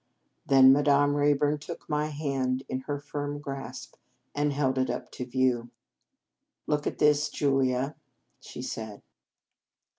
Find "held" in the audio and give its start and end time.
4.51-4.79